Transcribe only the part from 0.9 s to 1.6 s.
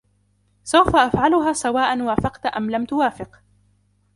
أفعلها